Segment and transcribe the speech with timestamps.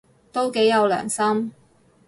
[0.31, 1.51] 都幾有良心